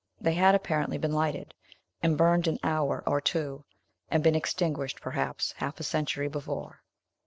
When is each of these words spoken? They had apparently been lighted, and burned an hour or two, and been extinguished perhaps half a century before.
They 0.19 0.33
had 0.33 0.55
apparently 0.55 0.97
been 0.97 1.11
lighted, 1.11 1.53
and 2.01 2.17
burned 2.17 2.47
an 2.47 2.57
hour 2.63 3.03
or 3.05 3.21
two, 3.21 3.63
and 4.09 4.23
been 4.23 4.33
extinguished 4.33 4.99
perhaps 4.99 5.51
half 5.57 5.79
a 5.79 5.83
century 5.83 6.27
before. 6.27 6.81